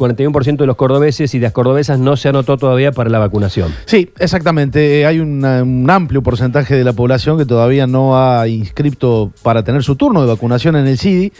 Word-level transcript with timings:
41% 0.00 0.56
de 0.56 0.66
los 0.66 0.76
cordobeses 0.76 1.34
y 1.34 1.38
de 1.38 1.44
las 1.44 1.52
cordobesas 1.52 1.98
no 1.98 2.16
se 2.16 2.28
anotó 2.30 2.56
todavía 2.56 2.92
para 2.92 3.10
la 3.10 3.18
vacunación. 3.18 3.72
Sí, 3.84 4.10
exactamente. 4.18 5.04
Hay 5.06 5.20
una- 5.20 5.62
un 5.62 5.88
amplio 5.90 6.22
porcentaje 6.22 6.74
de 6.74 6.84
la 6.84 6.92
población 6.94 7.36
que 7.36 7.44
todavía 7.44 7.86
no 7.86 8.16
ha 8.18 8.48
inscrito 8.48 9.32
para 9.42 9.62
tener 9.62 9.82
su 9.82 9.96
turno 9.96 10.22
de 10.22 10.28
vacunación 10.28 10.76
en 10.76 10.86
el 10.86 10.98
CIDI. 10.98 11.32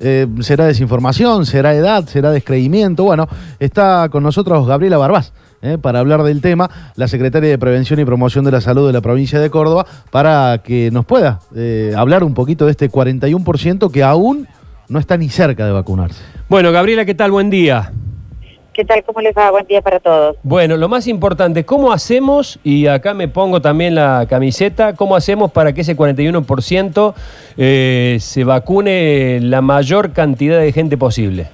Eh, 0.00 0.26
será 0.40 0.66
desinformación, 0.66 1.46
será 1.46 1.74
edad, 1.74 2.06
será 2.06 2.30
descreimiento. 2.30 3.04
Bueno, 3.04 3.28
está 3.58 4.08
con 4.10 4.22
nosotros 4.22 4.66
Gabriela 4.66 4.96
Barbás. 4.98 5.32
eh, 5.62 5.78
para 5.80 6.00
hablar 6.00 6.22
del 6.22 6.42
tema, 6.42 6.70
la 6.96 7.08
secretaria 7.08 7.48
de 7.48 7.58
Prevención 7.58 7.98
y 7.98 8.04
Promoción 8.04 8.44
de 8.44 8.50
la 8.52 8.60
Salud 8.60 8.86
de 8.86 8.92
la 8.92 9.00
provincia 9.00 9.40
de 9.40 9.48
Córdoba, 9.50 9.86
para 10.10 10.58
que 10.62 10.90
nos 10.92 11.06
pueda 11.06 11.40
eh, 11.56 11.94
hablar 11.96 12.22
un 12.24 12.34
poquito 12.34 12.66
de 12.66 12.72
este 12.72 12.90
41% 12.90 13.90
que 13.90 14.02
aún 14.04 14.46
no 14.88 14.98
está 14.98 15.16
ni 15.16 15.28
cerca 15.30 15.64
de 15.66 15.72
vacunarse. 15.72 16.22
Bueno, 16.48 16.70
Gabriela, 16.72 17.04
¿qué 17.06 17.14
tal? 17.14 17.30
Buen 17.32 17.48
día. 17.50 17.90
¿Qué 18.76 18.84
tal? 18.84 19.02
¿Cómo 19.04 19.22
les 19.22 19.34
va? 19.34 19.50
Buen 19.50 19.66
día 19.66 19.80
para 19.80 20.00
todos. 20.00 20.36
Bueno, 20.42 20.76
lo 20.76 20.86
más 20.86 21.06
importante, 21.06 21.64
¿cómo 21.64 21.92
hacemos, 21.92 22.58
y 22.62 22.88
acá 22.88 23.14
me 23.14 23.26
pongo 23.26 23.62
también 23.62 23.94
la 23.94 24.26
camiseta, 24.28 24.94
cómo 24.94 25.16
hacemos 25.16 25.50
para 25.50 25.72
que 25.72 25.80
ese 25.80 25.96
41% 25.96 27.14
eh, 27.56 28.18
se 28.20 28.44
vacune 28.44 29.40
la 29.40 29.62
mayor 29.62 30.12
cantidad 30.12 30.60
de 30.60 30.72
gente 30.72 30.98
posible? 30.98 31.48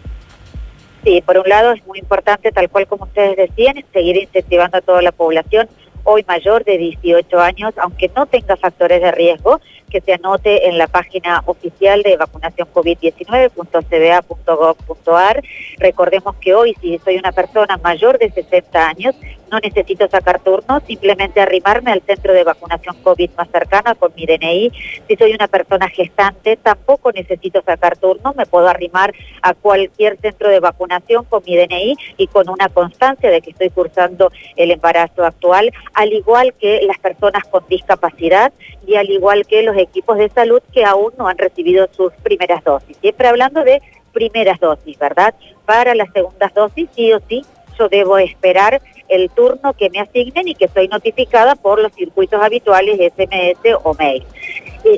Sí, 1.04 1.22
por 1.24 1.38
un 1.38 1.48
lado 1.48 1.70
es 1.70 1.86
muy 1.86 2.00
importante, 2.00 2.50
tal 2.50 2.68
cual 2.68 2.88
como 2.88 3.04
ustedes 3.04 3.36
decían, 3.36 3.76
seguir 3.92 4.16
incentivando 4.16 4.78
a 4.78 4.80
toda 4.80 5.00
la 5.00 5.12
población 5.12 5.68
hoy 6.04 6.24
mayor 6.26 6.64
de 6.64 6.78
18 6.78 7.40
años, 7.40 7.74
aunque 7.78 8.10
no 8.14 8.26
tenga 8.26 8.56
factores 8.56 9.00
de 9.00 9.12
riesgo, 9.12 9.60
que 9.90 10.00
se 10.00 10.14
anote 10.14 10.68
en 10.68 10.78
la 10.78 10.86
página 10.86 11.42
oficial 11.46 12.02
de 12.02 12.16
vacunación 12.16 12.68
covid19.cba.gov.ar. 12.72 15.42
Recordemos 15.78 16.36
que 16.36 16.54
hoy, 16.54 16.76
si 16.80 16.98
soy 16.98 17.16
una 17.16 17.32
persona 17.32 17.76
mayor 17.82 18.18
de 18.18 18.30
60 18.30 18.88
años, 18.88 19.16
no 19.52 19.60
necesito 19.60 20.08
sacar 20.08 20.40
turno, 20.40 20.80
simplemente 20.86 21.40
arrimarme 21.40 21.92
al 21.92 22.00
centro 22.00 22.32
de 22.32 22.42
vacunación 22.42 22.96
COVID 23.02 23.30
más 23.36 23.50
cercana 23.50 23.94
con 23.94 24.10
mi 24.16 24.24
DNI. 24.24 24.72
Si 25.06 25.16
soy 25.16 25.34
una 25.34 25.46
persona 25.46 25.88
gestante, 25.90 26.56
tampoco 26.56 27.12
necesito 27.12 27.62
sacar 27.62 27.98
turno, 27.98 28.32
me 28.34 28.46
puedo 28.46 28.66
arrimar 28.66 29.12
a 29.42 29.52
cualquier 29.52 30.18
centro 30.18 30.48
de 30.48 30.58
vacunación 30.58 31.24
con 31.26 31.42
mi 31.46 31.56
DNI 31.56 31.96
y 32.16 32.26
con 32.28 32.48
una 32.48 32.70
constancia 32.70 33.30
de 33.30 33.42
que 33.42 33.50
estoy 33.50 33.68
cursando 33.68 34.32
el 34.56 34.70
embarazo 34.70 35.22
actual, 35.22 35.70
al 35.92 36.12
igual 36.14 36.54
que 36.54 36.80
las 36.86 36.98
personas 36.98 37.44
con 37.44 37.62
discapacidad 37.68 38.54
y 38.86 38.94
al 38.96 39.10
igual 39.10 39.46
que 39.46 39.62
los 39.62 39.76
equipos 39.76 40.16
de 40.16 40.30
salud 40.30 40.62
que 40.72 40.86
aún 40.86 41.12
no 41.18 41.28
han 41.28 41.36
recibido 41.36 41.88
sus 41.92 42.12
primeras 42.22 42.64
dosis. 42.64 42.96
Siempre 43.02 43.28
hablando 43.28 43.62
de 43.64 43.82
primeras 44.12 44.58
dosis, 44.60 44.98
¿verdad? 44.98 45.34
Para 45.66 45.94
las 45.94 46.10
segundas 46.12 46.54
dosis, 46.54 46.88
sí 46.94 47.12
o 47.12 47.20
sí, 47.28 47.44
yo 47.78 47.88
debo 47.88 48.18
esperar 48.18 48.80
el 49.08 49.30
turno 49.30 49.72
que 49.74 49.90
me 49.90 50.00
asignen 50.00 50.48
y 50.48 50.54
que 50.54 50.68
soy 50.68 50.88
notificada 50.88 51.54
por 51.56 51.80
los 51.80 51.92
circuitos 51.92 52.42
habituales 52.42 52.98
SMS 53.12 53.76
o 53.82 53.94
mail. 53.94 54.24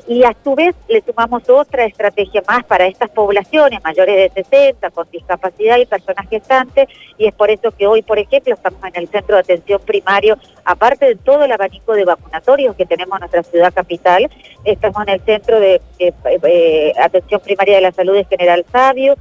Y 0.09 0.25
a 0.25 0.35
su 0.43 0.55
vez 0.55 0.75
le 0.89 1.03
sumamos 1.03 1.49
otra 1.51 1.85
estrategia 1.85 2.43
más 2.49 2.65
para 2.65 2.87
estas 2.87 3.11
poblaciones 3.11 3.85
mayores 3.85 4.33
de 4.35 4.43
60, 4.43 4.91
con 4.91 5.07
discapacidad 5.11 5.77
y 5.77 5.85
personas 5.85 6.27
gestantes, 6.31 6.89
y 7.19 7.27
es 7.27 7.35
por 7.35 7.51
eso 7.51 7.71
que 7.71 7.87
hoy, 7.87 8.01
por 8.01 8.19
ejemplo, 8.19 8.55
estamos 8.55 8.83
en 8.83 8.97
el 8.97 9.09
centro 9.09 9.37
de 9.37 9.41
atención 9.41 9.81
primario, 9.85 10.39
aparte 10.65 11.05
de 11.07 11.17
todo 11.17 11.45
el 11.45 11.53
abanico 11.53 11.93
de 11.93 12.07
vacunatorios 12.07 12.75
que 12.77 12.87
tenemos 12.87 13.15
en 13.17 13.21
nuestra 13.21 13.43
ciudad 13.43 13.75
capital, 13.75 14.31
estamos 14.65 15.03
en 15.07 15.15
el 15.15 15.21
centro 15.21 15.61
de 15.61 15.83
eh, 15.99 16.13
eh, 16.45 16.93
atención 16.99 17.43
primaria 17.43 17.77
de 17.77 17.83
la 17.83 17.93
salud 17.93 18.15
de 18.15 18.25
General 18.25 18.65
Sabio, 18.73 19.17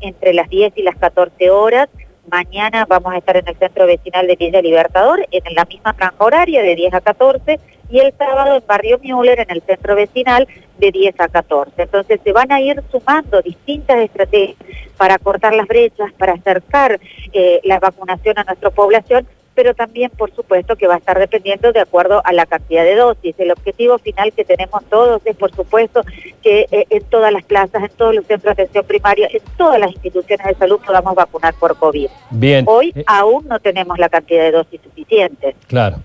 entre 0.00 0.34
las 0.34 0.48
10 0.48 0.72
y 0.76 0.82
las 0.82 0.96
14 0.96 1.50
horas, 1.50 1.88
Mañana 2.30 2.84
vamos 2.86 3.14
a 3.14 3.18
estar 3.18 3.36
en 3.36 3.46
el 3.46 3.56
centro 3.56 3.86
vecinal 3.86 4.26
de 4.26 4.36
Villa 4.36 4.60
Libertador, 4.60 5.26
en 5.30 5.54
la 5.54 5.64
misma 5.64 5.94
franja 5.94 6.24
horaria 6.24 6.62
de 6.62 6.74
10 6.74 6.94
a 6.94 7.00
14, 7.00 7.60
y 7.88 8.00
el 8.00 8.12
sábado 8.18 8.56
en 8.56 8.66
Barrio 8.66 8.98
Müller, 8.98 9.40
en 9.40 9.50
el 9.50 9.62
centro 9.62 9.94
vecinal, 9.94 10.48
de 10.78 10.90
10 10.90 11.20
a 11.20 11.28
14. 11.28 11.82
Entonces 11.82 12.20
se 12.22 12.32
van 12.32 12.50
a 12.50 12.60
ir 12.60 12.82
sumando 12.90 13.40
distintas 13.42 13.98
estrategias 13.98 14.58
para 14.96 15.18
cortar 15.18 15.54
las 15.54 15.68
brechas, 15.68 16.12
para 16.14 16.32
acercar 16.32 17.00
eh, 17.32 17.60
la 17.64 17.78
vacunación 17.78 18.38
a 18.38 18.44
nuestra 18.44 18.70
población, 18.70 19.26
pero 19.56 19.74
también, 19.74 20.10
por 20.10 20.32
supuesto, 20.32 20.76
que 20.76 20.86
va 20.86 20.94
a 20.94 20.98
estar 20.98 21.18
dependiendo 21.18 21.72
de 21.72 21.80
acuerdo 21.80 22.20
a 22.24 22.32
la 22.32 22.46
cantidad 22.46 22.84
de 22.84 22.94
dosis. 22.94 23.34
El 23.38 23.50
objetivo 23.50 23.98
final 23.98 24.32
que 24.32 24.44
tenemos 24.44 24.84
todos 24.84 25.22
es, 25.24 25.34
por 25.34 25.50
supuesto, 25.50 26.02
que 26.42 26.66
eh, 26.70 26.86
en 26.90 27.02
todas 27.04 27.32
las 27.32 27.44
plazas, 27.44 27.82
en 27.82 27.90
todos 27.96 28.14
los 28.14 28.26
centros 28.26 28.54
de 28.54 28.62
atención 28.62 28.84
primaria, 28.84 29.28
en 29.32 29.40
todas 29.56 29.80
las 29.80 29.90
instituciones 29.90 30.46
de 30.46 30.54
salud 30.54 30.78
podamos 30.86 31.14
vacunar 31.14 31.54
por 31.54 31.76
COVID. 31.76 32.08
Bien. 32.30 32.64
Hoy 32.68 32.92
Eh, 32.94 33.02
aún 33.06 33.46
no 33.48 33.58
tenemos 33.58 33.98
la 33.98 34.08
cantidad 34.08 34.42
de 34.42 34.52
dosis 34.52 34.80
suficientes. 34.82 35.54
Claro, 35.66 35.96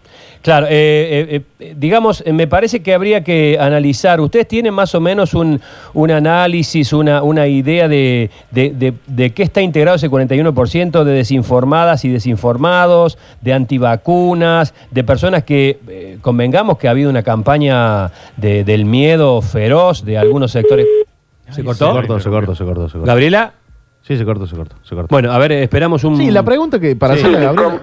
claro. 0.41 0.68
eh, 0.69 1.28
eh, 1.29 1.41
eh, 1.59 1.74
digamos, 1.78 2.24
eh, 2.25 2.34
me 2.34 2.47
parece 2.47 2.81
que 2.81 2.94
habría 2.94 3.24
que 3.24 3.57
analizar. 3.59 4.19
¿Ustedes 4.22 4.47
tienen 4.47 4.74
más 4.74 4.94
o 4.96 5.00
menos 5.02 5.34
un, 5.34 5.62
un 5.94 6.12
análisis, 6.12 6.94
una, 6.94 7.24
una 7.24 7.47
idea 7.47 7.88
de, 7.88 8.29
de, 8.51 8.72
de- 8.72 8.94
de 9.07 9.30
qué 9.31 9.44
está 9.44 9.62
integrado 9.62 9.96
ese 9.96 10.09
41% 10.09 11.03
de 11.03 11.12
desinformadas 11.13 12.03
y 12.06 12.09
desinformados, 12.09 13.18
de 13.41 13.53
antivacunas, 13.53 14.74
de 14.91 15.03
personas 15.03 15.44
que, 15.44 15.80
eh, 15.88 16.18
convengamos 16.22 16.78
que 16.78 16.88
ha 16.88 16.91
habido 16.91 17.09
una 17.09 17.24
campaña 17.24 18.12
de- 18.38 18.63
del 18.63 18.85
miedo 18.85 19.41
feroz 19.41 20.03
de 20.06 20.18
algunos 20.18 20.51
sectores? 20.51 20.85
¿Se 21.50 21.63
cortó? 21.63 21.88
Se 21.88 21.91
cortó, 22.07 22.19
se 22.19 22.30
cortó, 22.30 22.56
se 22.56 22.63
cortó. 22.66 22.88
Se 22.88 22.94
cortó. 22.94 23.06
Gabriela. 23.07 23.53
Sí, 24.03 24.17
se 24.17 24.25
cortó, 24.25 24.47
se 24.47 24.56
cortó, 24.56 24.75
se 24.84 24.95
cortó. 24.95 25.07
Bueno, 25.09 25.31
a 25.31 25.38
ver, 25.38 25.51
esperamos 25.51 26.03
un... 26.03 26.17
Sí, 26.17 26.31
la 26.31 26.44
pregunta 26.44 26.79
que 26.79 26.95
para 26.95 27.13
Sí. 27.16 27.19
hacerle 27.19 27.38
a 27.45 27.53
Gabriela. 27.53 27.79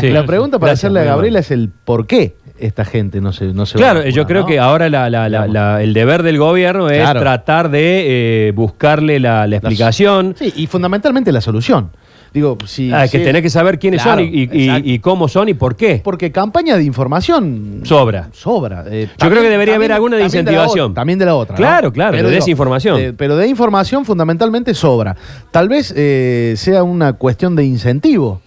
Sí. 0.00 0.08
La 0.08 0.24
pregunta 0.26 0.58
para 0.58 0.70
Gracias, 0.70 0.84
hacerle 0.84 1.00
a 1.00 1.02
muy 1.02 1.08
Gabriela 1.10 1.38
es 1.40 1.50
el 1.50 1.68
por 1.84 2.06
qué 2.06 2.36
esta 2.58 2.84
gente 2.84 3.20
no 3.20 3.32
se, 3.32 3.46
no 3.52 3.66
se 3.66 3.74
va 3.76 3.78
Claro, 3.80 3.98
vacunar, 3.98 4.14
yo 4.14 4.26
creo 4.26 4.40
¿no? 4.42 4.46
que 4.46 4.58
ahora 4.58 4.88
la- 4.88 5.10
la- 5.10 5.28
la- 5.28 5.46
la- 5.46 5.82
el 5.82 5.92
deber 5.92 6.22
del 6.22 6.38
gobierno 6.38 6.88
es 6.88 7.00
Claro. 7.02 7.20
tratar 7.20 7.68
de 7.70 8.48
eh, 8.48 8.52
buscarle 8.52 9.20
la, 9.20 9.46
la 9.46 9.56
explicación. 9.56 10.34
Sí, 10.38 10.52
y 10.56 10.66
fundamentalmente 10.66 11.30
la 11.30 11.40
solución. 11.40 11.90
Digo, 12.34 12.58
si. 12.66 12.92
Ah, 12.92 13.02
que 13.08 13.18
si- 13.18 13.24
tenés 13.24 13.42
que 13.42 13.48
saber 13.48 13.78
quiénes 13.78 14.02
Claro, 14.02 14.20
son 14.20 14.28
y, 14.28 14.38
y- 14.38 14.48
y- 14.52 14.64
exacto. 14.66 14.88
y 14.90 14.98
cómo 14.98 15.28
son 15.28 15.48
y 15.48 15.54
por 15.54 15.76
qué. 15.76 16.00
Porque 16.02 16.32
campaña 16.32 16.76
de 16.76 16.82
información. 16.82 17.82
Sobra. 17.84 18.28
Sobra. 18.32 18.84
Eh, 18.90 19.08
Yo 19.22 19.30
creo 19.30 19.40
que 19.40 19.48
debería 19.48 19.76
haber 19.76 19.92
alguna 19.92 20.16
de 20.16 20.24
también 20.24 20.44
la 20.44 20.50
incentivación. 20.52 20.90
otra, 20.90 21.00
también 21.00 21.18
de 21.20 21.26
la 21.26 21.36
otra. 21.36 21.52
¿no? 21.54 21.56
Claro, 21.58 21.92
claro, 21.92 22.16
de 22.16 22.22
desinformación. 22.24 22.96
de- 22.98 23.12
pero 23.12 23.36
de 23.36 23.46
información 23.46 24.04
fundamentalmente 24.04 24.74
sobra. 24.74 25.14
Tal 25.52 25.68
vez 25.68 25.94
eh, 25.96 26.54
sea 26.56 26.82
una 26.82 27.12
cuestión 27.12 27.54
de 27.54 27.64
incentivo. 27.64 28.40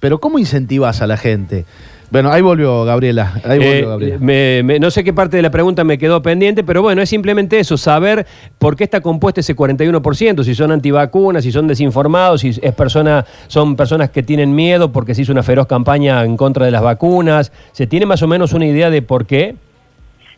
Pero 0.00 0.18
¿cómo 0.20 0.38
incentivas 0.40 1.00
a 1.00 1.06
la 1.06 1.16
gente? 1.16 1.64
Bueno, 2.14 2.30
ahí 2.30 2.42
volvió 2.42 2.84
Gabriela. 2.84 3.32
Ahí 3.42 3.58
volvió 3.58 3.72
Eh, 3.72 3.84
Gabriela. 3.86 4.18
me- 4.20 4.62
me- 4.62 4.78
no 4.78 4.88
sé 4.92 5.02
qué 5.02 5.12
parte 5.12 5.36
de 5.36 5.42
la 5.42 5.50
pregunta 5.50 5.82
me 5.82 5.98
quedó 5.98 6.22
pendiente, 6.22 6.62
pero 6.62 6.80
bueno, 6.80 7.02
es 7.02 7.08
simplemente 7.08 7.58
eso, 7.58 7.76
saber 7.76 8.24
por 8.60 8.76
qué 8.76 8.84
está 8.84 9.00
compuesto 9.00 9.40
ese 9.40 9.56
41%, 9.56 10.44
si 10.44 10.54
son 10.54 10.70
antivacunas, 10.70 11.42
si 11.42 11.50
son 11.50 11.66
desinformados, 11.66 12.42
si 12.42 12.50
es 12.62 12.72
persona, 12.74 13.26
son 13.48 13.74
personas 13.74 14.10
que 14.10 14.22
tienen 14.22 14.54
miedo 14.54 14.92
porque 14.92 15.12
se 15.16 15.22
hizo 15.22 15.32
una 15.32 15.42
feroz 15.42 15.66
campaña 15.66 16.22
en 16.22 16.36
contra 16.36 16.64
de 16.64 16.70
las 16.70 16.82
vacunas. 16.82 17.50
¿Se 17.72 17.88
tiene 17.88 18.06
más 18.06 18.22
o 18.22 18.28
menos 18.28 18.52
una 18.52 18.66
idea 18.66 18.90
de 18.90 19.02
por 19.02 19.26
qué? 19.26 19.56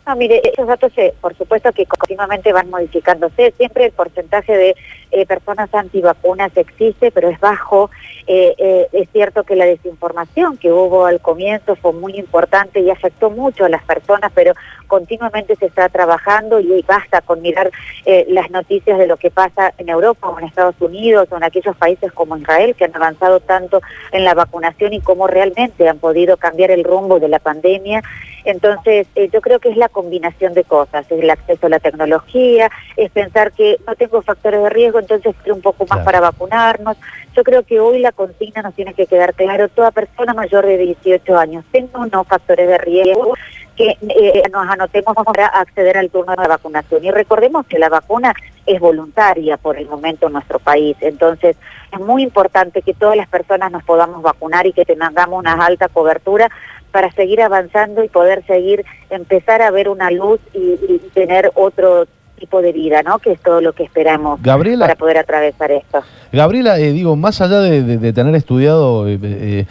No, 0.06 0.14
mire, 0.14 0.40
esos 0.48 0.68
datos, 0.68 0.92
eh, 0.96 1.12
por 1.20 1.36
supuesto 1.36 1.72
que 1.72 1.84
continuamente 1.84 2.52
van 2.52 2.70
modificándose. 2.70 3.52
Siempre 3.56 3.86
el 3.86 3.92
porcentaje 3.92 4.56
de 4.56 4.76
eh, 5.10 5.26
personas 5.26 5.72
antivacunas 5.74 6.56
existe, 6.56 7.10
pero 7.10 7.28
es 7.28 7.40
bajo. 7.40 7.90
Eh, 8.28 8.54
eh, 8.56 8.88
es 8.92 9.08
cierto 9.10 9.42
que 9.42 9.56
la 9.56 9.64
desinformación 9.64 10.58
que 10.58 10.70
hubo 10.72 11.06
al 11.06 11.20
comienzo 11.20 11.74
fue 11.74 11.92
muy 11.92 12.14
importante 12.16 12.80
y 12.80 12.90
afectó 12.90 13.30
mucho 13.30 13.64
a 13.64 13.68
las 13.68 13.82
personas, 13.84 14.30
pero 14.32 14.52
continuamente 14.86 15.56
se 15.56 15.66
está 15.66 15.88
trabajando 15.88 16.60
y 16.60 16.82
basta 16.82 17.20
con 17.20 17.42
mirar 17.42 17.70
eh, 18.04 18.26
las 18.28 18.50
noticias 18.50 18.98
de 18.98 19.06
lo 19.06 19.16
que 19.16 19.30
pasa 19.30 19.72
en 19.78 19.88
Europa 19.88 20.28
o 20.28 20.38
en 20.38 20.46
Estados 20.46 20.74
Unidos 20.80 21.28
o 21.30 21.36
en 21.36 21.44
aquellos 21.44 21.76
países 21.76 22.12
como 22.12 22.36
Israel 22.36 22.74
que 22.74 22.84
han 22.84 22.96
avanzado 22.96 23.40
tanto 23.40 23.80
en 24.12 24.24
la 24.24 24.34
vacunación 24.34 24.92
y 24.92 25.00
cómo 25.00 25.26
realmente 25.26 25.88
han 25.88 25.98
podido 25.98 26.36
cambiar 26.36 26.70
el 26.70 26.84
rumbo 26.84 27.18
de 27.20 27.28
la 27.28 27.38
pandemia. 27.38 28.02
Entonces, 28.44 29.08
eh, 29.16 29.28
yo 29.32 29.40
creo 29.40 29.58
que 29.58 29.70
es 29.70 29.76
la 29.76 29.88
combinación 29.88 30.54
de 30.54 30.62
cosas, 30.62 31.04
es 31.10 31.20
el 31.20 31.28
acceso 31.30 31.66
a 31.66 31.70
la 31.70 31.80
tecnología, 31.80 32.70
es 32.96 33.10
pensar 33.10 33.50
que 33.52 33.76
no 33.86 33.96
tengo 33.96 34.22
factores 34.22 34.62
de 34.62 34.70
riesgo, 34.70 35.00
entonces 35.00 35.34
quiero 35.42 35.56
un 35.56 35.62
poco 35.62 35.84
más 35.84 35.96
Claro. 35.96 36.04
para 36.04 36.20
vacunarnos. 36.20 36.96
Yo 37.34 37.42
creo 37.42 37.64
que 37.64 37.80
hoy 37.80 37.98
la 37.98 38.12
consigna 38.12 38.62
nos 38.62 38.74
tiene 38.74 38.94
que 38.94 39.06
quedar 39.06 39.34
claro, 39.34 39.68
toda 39.68 39.90
persona 39.90 40.32
mayor 40.32 40.64
de 40.64 40.78
18 40.78 41.36
años, 41.36 41.64
tenga 41.72 41.98
o 41.98 42.06
no 42.06 42.22
factores 42.24 42.68
de 42.68 42.78
riesgo, 42.78 43.34
que 43.76 43.98
eh, 44.08 44.42
nos 44.50 44.68
anotemos 44.68 45.14
para 45.24 45.46
acceder 45.46 45.98
al 45.98 46.10
turno 46.10 46.34
de 46.34 46.48
vacunación. 46.48 47.04
Y 47.04 47.10
recordemos 47.10 47.66
que 47.66 47.78
la 47.78 47.88
vacuna 47.88 48.34
es 48.64 48.80
voluntaria 48.80 49.56
por 49.56 49.76
el 49.76 49.86
momento 49.86 50.26
en 50.26 50.32
nuestro 50.32 50.58
país. 50.58 50.96
Entonces, 51.00 51.56
es 51.92 52.00
muy 52.00 52.22
importante 52.22 52.82
que 52.82 52.94
todas 52.94 53.16
las 53.16 53.28
personas 53.28 53.70
nos 53.70 53.84
podamos 53.84 54.22
vacunar 54.22 54.66
y 54.66 54.72
que 54.72 54.84
tengamos 54.84 55.38
una 55.38 55.52
alta 55.52 55.88
cobertura 55.88 56.48
para 56.90 57.12
seguir 57.12 57.42
avanzando 57.42 58.02
y 58.02 58.08
poder 58.08 58.44
seguir, 58.46 58.84
empezar 59.10 59.60
a 59.60 59.70
ver 59.70 59.88
una 59.88 60.10
luz 60.10 60.40
y, 60.54 60.78
y 60.88 60.98
tener 61.12 61.52
otro 61.54 62.06
tipo 62.36 62.62
de 62.62 62.72
vida, 62.72 63.02
¿no? 63.02 63.18
Que 63.18 63.32
es 63.32 63.40
todo 63.40 63.60
lo 63.60 63.72
que 63.72 63.82
esperamos 63.82 64.40
Gabriela, 64.42 64.84
para 64.86 64.94
poder 64.96 65.18
atravesar 65.18 65.70
esto. 65.72 66.00
Gabriela, 66.32 66.78
eh, 66.78 66.92
digo, 66.92 67.16
más 67.16 67.40
allá 67.40 67.60
de, 67.60 67.82
de- 67.82 67.98
de 67.98 68.12
tener 68.12 68.34
estudiado 68.34 69.08
eh, 69.08 69.18
eh, 69.22 69.66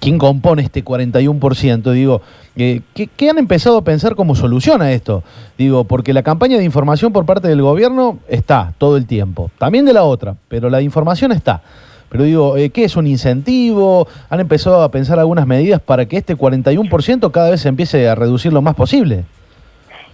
quién 0.00 0.18
compone 0.18 0.62
este 0.62 0.84
41%, 0.84 1.92
digo, 1.92 2.20
eh, 2.56 2.80
¿qué, 2.94 3.06
qué 3.06 3.30
han 3.30 3.38
empezado 3.38 3.78
a 3.78 3.84
pensar 3.84 4.14
como 4.16 4.34
solución 4.34 4.82
a 4.82 4.92
esto? 4.92 5.22
Digo, 5.56 5.84
porque 5.84 6.12
la 6.12 6.22
campaña 6.22 6.58
de 6.58 6.64
información 6.64 7.12
por 7.12 7.24
parte 7.24 7.48
del 7.48 7.62
gobierno 7.62 8.18
está 8.28 8.74
todo 8.78 8.96
el 8.96 9.06
tiempo, 9.06 9.50
también 9.58 9.84
de 9.84 9.92
la 9.92 10.02
otra, 10.04 10.34
pero 10.48 10.68
la 10.70 10.82
información 10.82 11.32
está. 11.32 11.62
Pero 12.10 12.24
digo, 12.24 12.56
eh, 12.56 12.70
¿qué 12.70 12.84
es 12.84 12.96
un 12.96 13.06
incentivo? 13.06 14.08
¿Han 14.30 14.40
empezado 14.40 14.82
a 14.82 14.90
pensar 14.90 15.18
algunas 15.18 15.46
medidas 15.46 15.78
para 15.80 16.06
que 16.06 16.16
este 16.16 16.36
41% 16.38 17.30
cada 17.30 17.50
vez 17.50 17.60
se 17.60 17.68
empiece 17.68 18.08
a 18.08 18.14
reducir 18.14 18.50
lo 18.52 18.62
más 18.62 18.74
posible? 18.74 19.24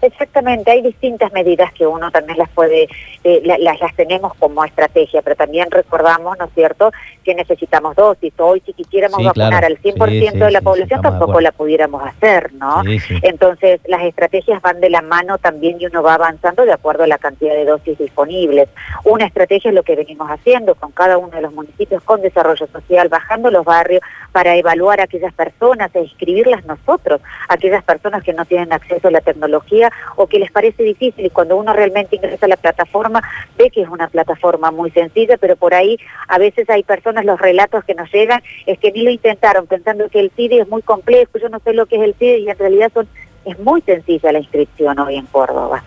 Exactamente, 0.07 0.71
hay 0.71 0.83
distintas 0.83 1.33
medidas 1.33 1.73
que 1.73 1.87
uno 1.87 2.11
también 2.11 2.39
las 2.39 2.49
puede, 2.51 2.89
eh, 3.25 3.41
la- 3.45 3.59
las, 3.59 3.81
las 3.81 3.95
tenemos 3.97 4.35
como 4.35 4.65
estrategia, 4.65 5.23
pero 5.23 5.35
también 5.37 5.71
recordamos, 5.71 6.39
¿no 6.39 6.45
es 6.45 6.51
cierto?, 6.55 6.93
que 7.25 7.35
necesitamos 7.35 7.97
dosis. 7.97 8.33
Hoy, 8.39 8.63
si 8.67 8.73
quisiéramos 8.75 9.19
Sí, 9.19 9.25
vacunar 9.25 9.49
claro. 9.51 9.67
al 9.69 9.79
100% 9.79 10.33
Sí, 10.33 10.39
de 10.39 10.51
la 10.51 10.61
población, 10.61 11.01
tampoco 11.01 11.41
la 11.41 11.53
pudiéramos 11.53 12.03
hacer, 12.07 12.53
¿no? 12.55 12.83
Entonces, 13.23 13.81
las 13.87 14.03
estrategias 14.03 14.61
van 14.61 14.81
de 14.81 14.91
la 14.91 15.01
mano 15.01 15.39
también 15.39 15.81
y 15.81 15.87
uno 15.87 16.03
va 16.03 16.15
avanzando 16.15 16.65
de 16.65 16.73
acuerdo 16.73 17.05
a 17.05 17.07
la 17.07 17.19
cantidad 17.19 17.55
de 17.55 17.65
dosis 17.65 17.97
disponibles. 17.99 18.69
Una 19.05 19.25
estrategia 19.27 19.71
es 19.71 19.75
lo 19.75 19.83
que 19.83 19.97
venimos 19.97 20.31
haciendo 20.31 20.75
con 20.75 20.93
cada 20.93 21.17
uno 21.19 21.31
de 21.31 21.41
los 21.41 21.53
municipios 21.55 22.03
con 22.03 22.21
desarrollo 22.21 22.67
social, 22.67 23.09
bajando 23.09 23.51
los 23.51 23.65
barrios 23.65 24.03
para 24.33 24.57
evaluar 24.57 25.01
a 25.01 25.05
aquellas 25.05 25.33
personas 25.33 25.91
e 25.95 26.01
inscribirlas 26.01 26.65
nosotros, 26.67 27.21
aquellas 27.49 27.83
personas 27.85 28.23
que 28.23 28.33
no 28.35 28.45
tienen 28.45 28.73
acceso 28.73 29.09
a 29.09 29.11
la 29.11 29.21
tecnología 29.21 29.91
o 30.17 30.27
que 30.27 30.39
les 30.39 30.51
parece 30.51 30.83
difícil 30.83 31.27
y 31.27 31.31
cuando 31.31 31.57
uno 31.57 31.73
realmente 31.73 32.17
ingresa 32.17 32.47
a 32.47 32.49
la 32.49 32.57
plataforma 32.57 33.23
ve 33.59 33.71
que 33.71 33.83
es 33.83 33.89
una 33.89 34.09
plataforma 34.09 34.71
muy 34.71 34.91
sencilla, 34.91 35.37
pero 35.39 35.57
por 35.57 35.75
ahí 35.75 35.99
a 36.29 36.39
veces 36.39 36.69
hay 36.71 36.83
personas, 36.83 37.25
los 37.25 37.41
relatos 37.41 37.85
que 37.85 37.95
nos 37.95 38.13
llegan 38.13 38.43
es 38.67 38.79
que 38.79 38.93
ni 38.93 39.03
lo 39.03 39.11
intentaron 39.11 39.67
pensando 39.67 40.09
que 40.09 40.21
el 40.21 40.31
CIDI 40.37 40.61
es 40.61 40.69
muy 40.69 40.83
complejo, 40.83 41.39
yo 41.41 41.49
no 41.49 41.59
sé 41.61 41.73
lo 41.73 41.87
que 41.87 41.97
es 41.97 42.03
el 42.03 42.15
CIDI 42.15 42.45
y 42.45 42.51
en 42.51 42.59
realidad 42.59 42.91
son 42.93 43.09
es 43.45 43.59
muy 43.59 43.83
sencilla 43.83 44.33
la 44.33 44.39
inscripción 44.39 44.99
hoy 44.99 45.17
en 45.17 45.27
Córdoba. 45.27 45.83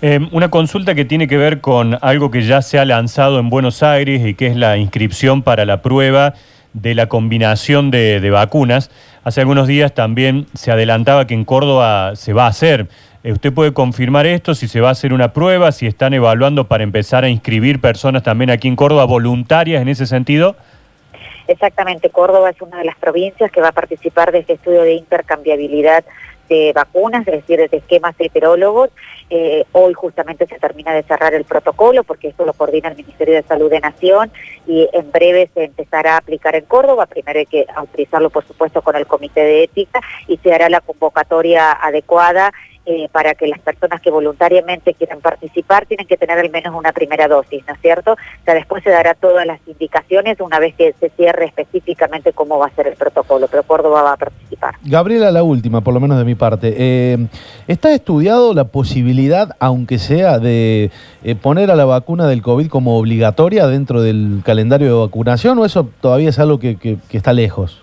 Eh, 0.00 0.20
una 0.30 0.50
consulta 0.50 0.94
que 0.94 1.04
tiene 1.04 1.26
que 1.26 1.36
ver 1.36 1.60
con 1.60 1.98
algo 2.02 2.30
que 2.30 2.42
ya 2.42 2.62
se 2.62 2.78
ha 2.78 2.84
lanzado 2.84 3.40
en 3.40 3.50
Buenos 3.50 3.82
Aires 3.82 4.24
y 4.24 4.34
que 4.34 4.46
es 4.46 4.56
la 4.56 4.76
inscripción 4.76 5.42
para 5.42 5.64
la 5.64 5.82
prueba 5.82 6.34
de 6.72 6.94
la 6.94 7.08
combinación 7.08 7.90
de 7.90 8.30
vacunas. 8.30 8.90
Hace 9.28 9.42
algunos 9.42 9.66
días 9.66 9.92
también 9.92 10.46
se 10.54 10.72
adelantaba 10.72 11.26
que 11.26 11.34
en 11.34 11.44
Córdoba 11.44 12.16
se 12.16 12.32
va 12.32 12.46
a 12.46 12.48
hacer. 12.48 12.86
Eh, 13.22 13.32
¿Usted 13.32 13.52
puede 13.52 13.74
confirmar 13.74 14.24
esto? 14.24 14.54
Si 14.54 14.68
se 14.68 14.80
va 14.80 14.88
a 14.88 14.92
hacer 14.92 15.12
una 15.12 15.34
prueba, 15.34 15.70
si 15.70 15.86
están 15.86 16.14
evaluando 16.14 16.66
para 16.66 16.82
empezar 16.82 17.24
a 17.24 17.28
inscribir 17.28 17.78
personas 17.78 18.22
también 18.22 18.48
aquí 18.48 18.68
en 18.68 18.74
Córdoba 18.74 19.04
voluntarias 19.04 19.82
en 19.82 19.88
ese 19.88 20.06
sentido. 20.06 20.56
Exactamente, 21.46 22.08
Córdoba 22.08 22.48
es 22.48 22.62
una 22.62 22.78
de 22.78 22.86
las 22.86 22.96
provincias 22.96 23.52
que 23.52 23.60
va 23.60 23.68
a 23.68 23.72
participar 23.72 24.32
de 24.32 24.38
este 24.38 24.54
estudio 24.54 24.80
de 24.80 24.94
intercambiabilidad 24.94 26.06
de 26.48 26.72
vacunas, 26.72 27.26
es 27.26 27.46
decir, 27.46 27.68
de 27.68 27.76
esquemas 27.76 28.14
heterólogos. 28.18 28.90
Eh, 29.30 29.64
hoy 29.72 29.92
justamente 29.92 30.46
se 30.46 30.58
termina 30.58 30.92
de 30.92 31.02
cerrar 31.02 31.34
el 31.34 31.44
protocolo 31.44 32.04
porque 32.04 32.28
esto 32.28 32.44
lo 32.44 32.52
coordina 32.52 32.88
el 32.88 32.96
Ministerio 32.96 33.34
de 33.34 33.42
Salud 33.42 33.70
de 33.70 33.80
Nación 33.80 34.30
y 34.66 34.88
en 34.92 35.10
breve 35.10 35.50
se 35.54 35.64
empezará 35.64 36.14
a 36.14 36.18
aplicar 36.18 36.54
en 36.56 36.64
Córdoba. 36.64 37.06
Primero 37.06 37.38
hay 37.38 37.46
que 37.46 37.66
autorizarlo, 37.74 38.30
por 38.30 38.46
supuesto, 38.46 38.82
con 38.82 38.96
el 38.96 39.06
Comité 39.06 39.40
de 39.40 39.64
Ética 39.64 40.00
y 40.26 40.38
se 40.38 40.52
hará 40.52 40.68
la 40.68 40.80
convocatoria 40.80 41.72
adecuada 41.72 42.52
eh, 42.90 43.08
para 43.12 43.34
que 43.34 43.46
las 43.46 43.58
personas 43.60 44.00
que 44.00 44.10
voluntariamente 44.10 44.94
quieran 44.94 45.20
participar 45.20 45.84
tienen 45.84 46.06
que 46.06 46.16
tener 46.16 46.38
al 46.38 46.48
menos 46.48 46.74
una 46.74 46.90
primera 46.92 47.28
dosis, 47.28 47.62
¿no 47.68 47.74
es 47.74 47.80
cierto? 47.82 48.12
O 48.12 48.44
sea, 48.46 48.54
después 48.54 48.82
se 48.82 48.88
dará 48.88 49.12
todas 49.12 49.44
las 49.44 49.60
indicaciones 49.66 50.40
una 50.40 50.58
vez 50.58 50.74
que 50.74 50.94
se 50.98 51.10
cierre 51.10 51.44
específicamente 51.44 52.32
cómo 52.32 52.58
va 52.58 52.66
a 52.66 52.70
ser 52.70 52.86
el 52.86 52.94
protocolo, 52.94 53.46
pero 53.46 53.62
Córdoba 53.64 54.02
va 54.02 54.12
a 54.14 54.16
participar. 54.16 54.74
Gabriela, 54.84 55.30
la 55.30 55.42
última, 55.42 55.82
por 55.82 55.92
lo 55.92 56.00
menos 56.00 56.16
de 56.16 56.24
mi 56.24 56.34
parte. 56.34 56.74
Eh, 56.78 57.18
¿Está 57.66 57.92
estudiado 57.92 58.54
la 58.54 58.64
posibilidad, 58.64 59.54
aunque 59.60 59.98
sea, 59.98 60.38
de 60.38 60.90
eh, 61.24 61.34
poner 61.34 61.70
a 61.70 61.76
la 61.76 61.84
vacuna 61.84 62.26
del 62.26 62.40
COVID 62.40 62.68
como 62.68 62.98
obligatoria 62.98 63.66
dentro 63.66 64.00
del 64.00 64.40
calendario 64.44 64.86
de 64.88 65.00
vacunación 65.06 65.58
o 65.58 65.66
eso 65.66 65.88
todavía 66.00 66.30
es 66.30 66.38
algo 66.38 66.58
que, 66.58 66.76
que- 66.76 66.96
que 67.10 67.16
está 67.18 67.34
lejos? 67.34 67.82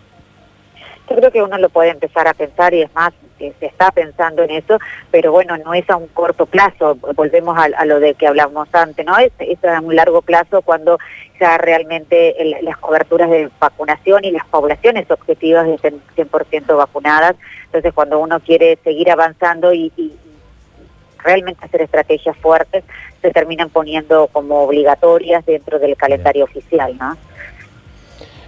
Yo 1.07 1.15
creo 1.17 1.31
que 1.31 1.43
uno 1.43 1.57
lo 1.59 1.69
puede 1.69 1.91
empezar 1.91 2.27
a 2.27 2.33
pensar 2.33 2.73
y 2.73 2.81
es 2.81 2.89
más, 2.95 3.13
que 3.37 3.53
se 3.59 3.65
está 3.67 3.91
pensando 3.91 4.43
en 4.43 4.51
eso, 4.51 4.77
pero 5.11 5.31
bueno, 5.31 5.57
no 5.57 5.73
es 5.73 5.89
a 5.89 5.95
un 5.97 6.07
corto 6.07 6.45
plazo, 6.45 6.95
volvemos 7.15 7.57
a, 7.57 7.63
a 7.77 7.85
lo 7.85 7.99
de 7.99 8.13
que 8.13 8.27
hablamos 8.27 8.67
antes, 8.73 9.05
¿no? 9.05 9.17
Es, 9.17 9.31
es 9.39 9.63
a 9.65 9.81
un 9.81 9.95
largo 9.95 10.21
plazo 10.21 10.61
cuando 10.61 10.97
ya 11.39 11.57
realmente 11.57 12.41
el- 12.41 12.55
las 12.63 12.77
coberturas 12.77 13.29
de 13.29 13.49
vacunación 13.59 14.23
y 14.25 14.31
las 14.31 14.45
poblaciones 14.45 15.09
objetivas 15.11 15.67
estén 15.67 16.01
100% 16.15 16.77
vacunadas, 16.77 17.35
entonces 17.65 17.93
cuando 17.93 18.19
uno 18.19 18.39
quiere 18.39 18.77
seguir 18.83 19.11
avanzando 19.11 19.73
y, 19.73 19.91
y- 19.97 20.03
y 20.03 20.17
realmente 21.23 21.65
hacer 21.65 21.81
estrategias 21.81 22.37
fuertes, 22.37 22.83
se 23.21 23.31
terminan 23.31 23.69
poniendo 23.69 24.27
como 24.27 24.61
obligatorias 24.63 25.45
dentro 25.45 25.79
del 25.79 25.95
calendario 25.97 26.43
oficial, 26.45 26.95
¿no? 26.97 27.17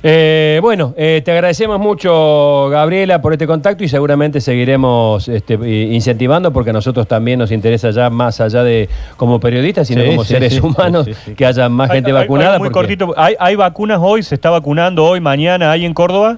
Eh, 0.03 0.59
bueno, 0.61 0.93
eh, 0.95 1.21
te 1.25 1.31
agradecemos 1.31 1.79
mucho, 1.79 2.69
Gabriela, 2.69 3.21
por 3.21 3.33
este 3.33 3.47
contacto 3.47 3.83
y 3.83 3.87
seguramente 3.89 4.39
seguiremos 4.41 5.27
este, 5.27 5.53
incentivando 5.55 6.53
porque 6.53 6.69
a 6.69 6.73
nosotros 6.73 7.07
también 7.07 7.39
nos 7.39 7.51
interesa 7.51 7.89
ya 7.91 8.09
más 8.09 8.39
allá 8.39 8.63
de 8.63 8.89
como 9.15 9.39
periodistas, 9.39 9.87
sino 9.87 10.03
Sí, 10.03 10.09
como 10.09 10.23
sí, 10.23 10.33
seres 10.33 10.53
sí, 10.53 10.59
humanos, 10.61 11.05
sí, 11.05 11.13
sí, 11.13 11.19
sí. 11.25 11.35
que 11.35 11.45
haya 11.45 11.67
más 11.69 11.91
gente 11.91 12.11
Hay- 12.11 12.15
hay- 12.17 12.21
vacunada. 12.23 12.53
algo 12.53 12.65
muy 12.65 12.69
porque- 12.73 12.95
cortito. 12.97 13.13
¿Hay, 13.17 13.35
¿Hay 13.39 13.55
vacunas 13.55 13.99
hoy? 14.01 14.21
¿Se 14.23 14.35
está 14.35 14.49
vacunando 14.51 15.03
hoy, 15.03 15.19
mañana, 15.19 15.71
ahí 15.71 15.83
en 15.85 15.93
Córdoba? 15.93 16.37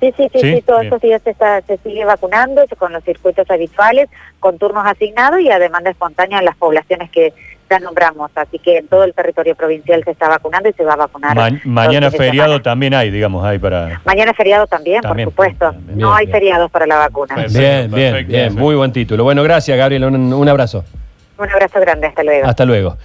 Sí, 0.00 0.12
sí, 0.16 0.28
sí, 0.32 0.38
Sí, 0.40 0.54
sí, 0.56 0.62
todos 0.62 0.82
estos 0.82 1.00
días 1.00 1.22
se, 1.22 1.30
está, 1.30 1.60
se 1.62 1.78
sigue 1.78 2.04
vacunando 2.04 2.62
con 2.76 2.92
los 2.92 3.04
circuitos 3.04 3.48
habituales, 3.48 4.08
con 4.40 4.58
turnos 4.58 4.84
asignados 4.84 5.40
y 5.40 5.48
a 5.50 5.58
demanda 5.60 5.90
espontánea 5.90 6.38
en 6.40 6.44
las 6.44 6.56
poblaciones 6.56 7.08
que 7.10 7.32
ya 7.72 7.78
nombramos. 7.80 8.30
Así 8.34 8.58
que 8.58 8.78
en 8.78 8.88
todo 8.88 9.04
el 9.04 9.14
territorio 9.14 9.54
provincial 9.54 10.02
se 10.04 10.10
está 10.10 10.28
vacunando 10.28 10.68
y 10.68 10.72
se 10.74 10.84
va 10.84 10.92
a 10.92 10.96
vacunar. 10.96 11.34
Ma- 11.34 11.50
mañana 11.64 12.10
feriado 12.10 12.60
también 12.60 12.92
hay, 12.94 13.10
digamos, 13.10 13.44
hay 13.44 13.58
para... 13.58 14.00
Mañana 14.04 14.34
feriado 14.34 14.66
también, 14.66 15.00
También, 15.00 15.30
por 15.30 15.32
supuesto. 15.46 15.70
bien, 15.72 15.98
no 15.98 16.08
bien, 16.08 16.18
hay 16.18 16.26
bien. 16.26 16.36
feriados 16.36 16.70
para 16.70 16.86
la 16.86 16.96
vacuna. 16.98 17.34
Perfecto, 17.34 17.58
Bien, 17.58 17.90
bien, 17.90 18.12
perfecto, 18.12 18.32
bien, 18.32 18.54
muy 18.54 18.74
buen 18.74 18.92
título. 18.92 19.24
Bueno, 19.24 19.42
gracias, 19.42 19.76
Gabriela, 19.78 20.08
un, 20.08 20.32
un 20.32 20.48
abrazo. 20.48 20.84
Un 21.38 21.50
abrazo 21.50 21.80
grande, 21.80 22.06
hasta 22.06 22.22
luego. 22.22 22.46
Hasta 22.46 22.64
luego. 22.64 22.96